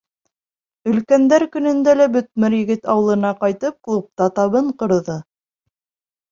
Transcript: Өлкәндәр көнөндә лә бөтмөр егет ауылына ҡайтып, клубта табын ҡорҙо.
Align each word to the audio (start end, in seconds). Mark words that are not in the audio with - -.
Өлкәндәр 0.91 1.45
көнөндә 1.57 1.95
лә 1.99 2.07
бөтмөр 2.17 2.57
егет 2.59 2.91
ауылына 2.95 3.35
ҡайтып, 3.45 3.79
клубта 3.91 4.33
табын 4.41 4.75
ҡорҙо. 4.83 5.23